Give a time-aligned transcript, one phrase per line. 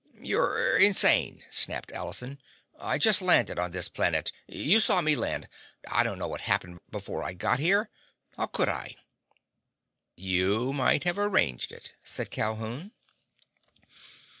[0.19, 2.41] "You're insane!" snapped Allison.
[2.79, 4.31] "I just landed on this planet!
[4.47, 5.47] You saw me land!
[5.87, 7.87] I don't know what happened before I got here!
[8.35, 8.95] How could I?"
[10.15, 12.93] "You might have arranged it," said Calhoun.